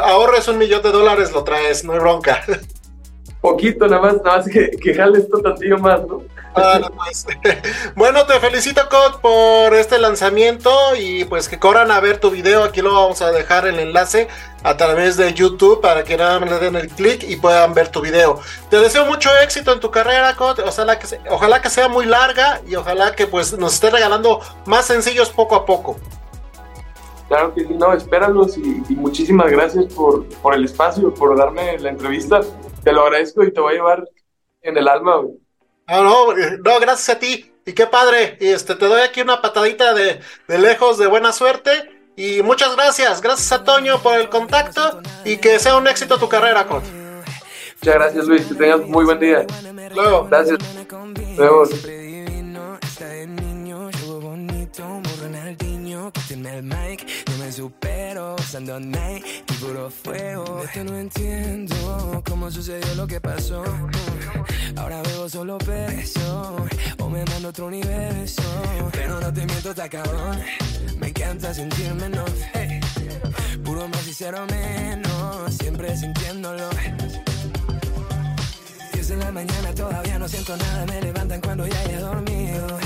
ahorres 0.04 0.46
un 0.46 0.58
millón 0.58 0.82
de 0.82 0.92
dólares, 0.92 1.32
lo 1.32 1.42
traes, 1.42 1.82
no 1.82 1.94
hay 1.94 1.98
bronca. 1.98 2.44
poquito 3.46 3.86
nada 3.86 4.02
más, 4.02 4.16
nada 4.24 4.38
más 4.38 4.48
que, 4.48 4.70
que 4.70 4.92
jale 4.92 5.18
esto 5.20 5.38
tantillo 5.38 5.78
más, 5.78 6.00
¿no? 6.06 6.22
Ah, 6.56 6.80
pues. 6.96 7.26
bueno, 7.94 8.24
te 8.26 8.40
felicito, 8.40 8.80
Cod, 8.88 9.20
por 9.20 9.74
este 9.74 9.98
lanzamiento 9.98 10.70
y 10.98 11.24
pues 11.26 11.48
que 11.48 11.58
corran 11.58 11.90
a 11.92 12.00
ver 12.00 12.18
tu 12.18 12.30
video. 12.30 12.64
Aquí 12.64 12.82
lo 12.82 12.92
vamos 12.92 13.22
a 13.22 13.30
dejar 13.30 13.68
el 13.68 13.78
enlace 13.78 14.26
a 14.64 14.76
través 14.76 15.16
de 15.16 15.32
YouTube 15.32 15.80
para 15.80 16.02
que 16.02 16.16
nada 16.16 16.40
más 16.40 16.50
le 16.50 16.58
den 16.58 16.74
el 16.74 16.88
clic 16.88 17.22
y 17.22 17.36
puedan 17.36 17.72
ver 17.74 17.88
tu 17.88 18.00
video. 18.00 18.40
Te 18.68 18.78
deseo 18.78 19.04
mucho 19.04 19.30
éxito 19.44 19.72
en 19.72 19.80
tu 19.80 19.90
carrera, 19.90 20.34
Cod. 20.34 20.60
Ojalá 20.66 20.98
que, 20.98 21.06
ojalá 21.30 21.62
que 21.62 21.70
sea 21.70 21.88
muy 21.88 22.06
larga 22.06 22.60
y 22.66 22.74
ojalá 22.74 23.14
que 23.14 23.26
pues 23.28 23.56
nos 23.56 23.74
esté 23.74 23.90
regalando 23.90 24.40
más 24.64 24.86
sencillos 24.86 25.30
poco 25.30 25.54
a 25.54 25.64
poco. 25.64 25.96
Claro 27.28 27.52
que 27.54 27.62
sí, 27.62 27.74
no, 27.74 27.92
espéralos 27.92 28.56
y, 28.56 28.82
y 28.88 28.94
muchísimas 28.94 29.50
gracias 29.50 29.92
por, 29.92 30.26
por 30.42 30.54
el 30.54 30.64
espacio, 30.64 31.12
por 31.12 31.36
darme 31.36 31.76
la 31.78 31.90
entrevista 31.90 32.40
te 32.86 32.92
lo 32.92 33.02
agradezco 33.02 33.42
y 33.42 33.52
te 33.52 33.60
voy 33.60 33.72
a 33.72 33.76
llevar 33.78 34.08
en 34.62 34.76
el 34.76 34.86
alma, 34.86 35.16
güey. 35.16 35.34
No, 35.88 36.04
no, 36.04 36.34
no, 36.34 36.80
gracias 36.80 37.16
a 37.16 37.18
ti. 37.18 37.52
Y 37.64 37.72
qué 37.72 37.84
padre. 37.88 38.38
Y 38.40 38.46
este, 38.46 38.76
te 38.76 38.86
doy 38.86 39.00
aquí 39.00 39.22
una 39.22 39.42
patadita 39.42 39.92
de, 39.92 40.20
de 40.46 40.58
lejos 40.58 40.96
de 40.96 41.08
buena 41.08 41.32
suerte. 41.32 41.72
Y 42.14 42.42
muchas 42.44 42.76
gracias. 42.76 43.20
Gracias 43.20 43.50
a 43.50 43.64
Toño 43.64 44.00
por 44.00 44.16
el 44.16 44.28
contacto. 44.28 45.00
Y 45.24 45.38
que 45.38 45.58
sea 45.58 45.76
un 45.76 45.88
éxito 45.88 46.16
tu 46.16 46.28
carrera, 46.28 46.64
Con. 46.68 46.80
Muchas 47.80 47.94
gracias, 47.94 48.26
Luis. 48.26 48.46
Que 48.46 48.54
tengas 48.54 48.80
muy 48.82 49.04
buen 49.04 49.18
día. 49.18 49.44
Luego. 49.92 50.28
Gracias. 50.30 50.58
Luego. 51.36 51.64
tiene 56.28 56.58
el 56.58 56.62
mic, 56.62 57.06
no 57.28 57.35
me 57.35 57.35
supero, 57.56 58.36
usando 58.38 58.78
night 58.78 59.24
y 59.48 59.52
puro 59.54 59.88
fuego. 59.90 60.62
Esto 60.62 60.84
no 60.84 60.98
entiendo 60.98 62.22
cómo 62.28 62.50
sucedió 62.50 62.94
lo 62.96 63.06
que 63.06 63.18
pasó. 63.18 63.64
Ahora 64.76 65.00
veo 65.02 65.26
solo 65.26 65.56
peso, 65.56 66.56
o 66.98 67.08
me 67.08 67.24
mando 67.24 67.48
otro 67.48 67.66
universo. 67.68 68.42
Pero 68.92 69.20
no 69.20 69.32
te 69.32 69.46
miento, 69.46 69.70
está 69.70 69.88
cabrón. 69.88 70.38
Me 70.98 71.08
encanta 71.08 71.54
sentirme 71.54 72.10
menos, 72.10 72.30
puro 73.64 73.88
más 73.88 74.06
y 74.06 74.12
cero 74.12 74.44
menos, 74.50 75.54
siempre 75.54 75.96
sintiéndolo. 75.96 76.68
10 78.92 79.08
de 79.08 79.16
la 79.16 79.32
mañana 79.32 79.74
todavía 79.74 80.18
no 80.18 80.28
siento 80.28 80.54
nada, 80.58 80.84
me 80.84 81.00
levantan 81.00 81.40
cuando 81.40 81.66
ya 81.66 81.80
haya 81.80 82.00
dormido. 82.00 82.78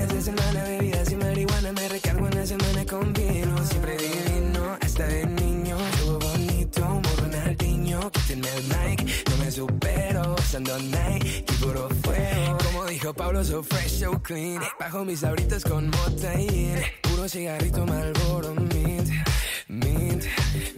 Fines 0.00 0.14
de 0.14 0.22
semana, 0.22 0.64
bebidas 0.64 1.12
y 1.12 1.16
marihuana, 1.16 1.72
me 1.72 1.88
recargo 1.88 2.26
en 2.26 2.34
la 2.34 2.46
semana 2.46 2.86
con 2.86 3.12
vino. 3.12 3.66
Siempre 3.66 3.98
divino, 3.98 4.78
hasta 4.80 5.06
de 5.06 5.26
niño, 5.26 5.76
todo 5.98 6.18
bonito, 6.18 6.80
morro 6.86 7.26
niño 7.60 8.10
que 8.26 8.32
el 8.32 8.38
mic. 8.38 9.28
No 9.28 9.36
me 9.44 9.50
supero, 9.50 10.36
usando 10.38 10.78
Nike, 10.78 11.44
y 11.46 11.52
puro 11.62 11.88
fuego. 12.02 12.58
Como 12.64 12.86
dijo 12.86 13.12
Pablo, 13.12 13.44
so 13.44 13.62
fresh, 13.62 14.00
so 14.00 14.22
clean. 14.22 14.62
Bajo 14.78 15.04
mis 15.04 15.22
abritos 15.22 15.64
con 15.64 15.90
motaín, 15.90 16.76
puro 17.02 17.28
cigarrito 17.28 17.84
Malboro 17.84 18.54
Mint, 18.54 19.10
Mint, 19.68 20.24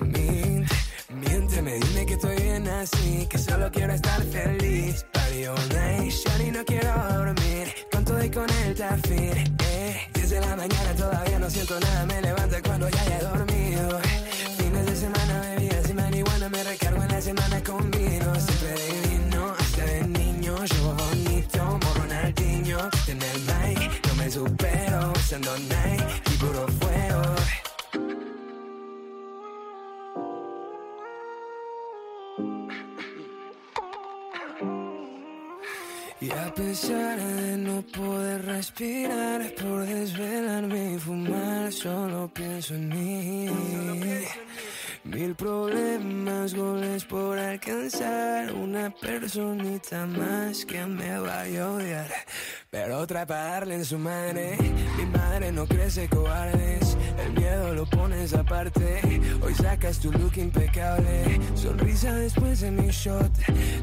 Mint. 0.01 0.69
Miénteme, 1.15 1.79
dime 1.79 2.07
que 2.07 2.15
estoy 2.15 2.37
bien 2.43 2.67
así, 2.67 3.29
que 3.31 3.39
solo 3.39 3.71
quiero 3.71 3.93
estar 3.93 4.21
feliz. 4.25 5.07
Party 5.13 5.47
all 5.47 5.69
night, 5.69 6.13
y 6.45 6.51
no 6.51 6.65
quiero 6.65 6.93
dormir, 7.15 7.73
todo 8.05 8.23
y 8.25 8.31
con 8.31 8.49
el 8.49 8.75
tafir. 8.75 9.37
Eh, 9.67 9.97
10 10.15 10.31
de 10.31 10.41
la 10.41 10.57
mañana 10.57 10.95
todavía 10.97 11.39
no 11.39 11.51
siento 11.51 11.79
nada, 11.81 12.07
me 12.07 12.21
levanta 12.23 12.63
cuando 12.63 12.89
ya 12.89 13.01
haya 13.03 13.21
dormido. 13.21 14.01
Fines 14.59 14.87
de 14.87 14.97
semana 14.97 15.41
bebidas 15.51 15.91
y 15.91 15.95
marihuana, 15.95 16.49
me 16.49 16.65
recargo 16.65 17.03
en 17.03 17.09
la 17.09 17.21
semana 17.21 17.63
con 17.63 17.91
vino. 17.91 18.35
Siempre 18.35 18.75
divino, 18.87 19.55
hasta 19.59 19.85
de 19.85 20.05
niño, 20.05 20.65
yo 20.65 20.95
bonito, 20.95 21.65
morro 21.65 22.05
en 23.09 23.23
el 23.23 23.41
mic, 23.41 24.07
no 24.09 24.15
me 24.15 24.31
supero, 24.31 25.13
usando 25.17 25.57
night 25.59 26.03
y 26.33 26.37
puro 26.39 26.67
fuego. 26.69 27.62
Y 36.23 36.31
a 36.31 36.55
pesar 36.55 37.19
de 37.19 37.57
no 37.57 37.83
poder 37.83 38.45
respirar 38.45 39.53
por 39.61 39.85
desvelarme 39.85 40.93
y 40.93 40.99
fumar, 41.01 41.73
solo 41.73 42.31
pienso 42.33 42.77
en 42.77 42.89
mí. 42.91 43.49
Mil 45.03 45.35
problemas, 45.35 46.55
goles 46.55 47.05
por 47.07 47.37
alcanzar, 47.37 48.53
una 48.55 48.91
personita 48.91 50.07
más 50.07 50.65
que 50.65 50.87
me 50.87 51.19
va 51.19 51.43
a 51.43 51.73
odiar. 51.73 52.13
Pero 52.71 52.99
otra 52.99 53.27
para 53.27 53.55
darle 53.55 53.75
en 53.75 53.85
su 53.85 53.99
madre, 53.99 54.57
mi 54.97 55.07
madre 55.07 55.51
no 55.51 55.67
crece 55.67 56.09
cobardes, 56.09 56.92
el 57.19 57.33
miedo 57.33 57.75
lo 57.75 57.87
pones 57.87 58.35
aparte. 58.35 59.21
Hoy 59.43 59.55
sacas 59.55 59.99
tu 59.99 60.13
look 60.13 60.37
impecable, 60.37 61.41
sonrisa 61.55 62.15
después 62.15 62.61
de 62.61 62.71
mi 62.71 62.89
shot, 62.89 63.33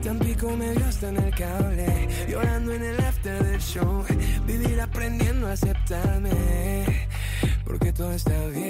Tampico 0.04 0.56
me 0.56 0.72
vio 0.74 0.86
hasta 0.86 1.10
en 1.10 1.18
el 1.18 1.36
cable, 1.36 2.08
llorando 2.30 2.74
en 2.74 2.84
el 2.84 3.00
after 3.00 3.44
del 3.44 3.60
show, 3.62 4.04
vivir 4.46 4.80
aprendiendo 4.82 5.48
a 5.48 5.54
aceptarme, 5.54 7.08
porque 7.66 7.92
todo 7.92 8.12
está 8.14 8.48
bien. 8.48 8.70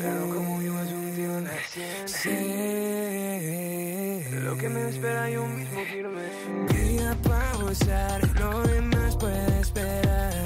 Pero 0.00 0.28
como 0.34 0.58
vivo 0.58 0.80
es 0.80 0.92
un 0.92 1.12
tío 1.14 1.40
sé 2.06 2.86
lo 4.44 4.56
que 4.56 4.68
me 4.68 4.88
espera 4.88 5.28
yo 5.30 5.46
mismo 5.46 5.80
firme. 5.90 6.22
Quería 6.68 7.16
pausar, 7.22 8.40
lo 8.40 8.62
demás 8.62 9.16
puede 9.16 9.60
esperar. 9.60 10.45